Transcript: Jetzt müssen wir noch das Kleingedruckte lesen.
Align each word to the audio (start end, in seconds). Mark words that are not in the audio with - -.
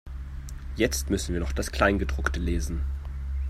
Jetzt 0.77 1.11
müssen 1.11 1.33
wir 1.33 1.39
noch 1.39 1.51
das 1.51 1.71
Kleingedruckte 1.71 2.39
lesen. 2.39 2.83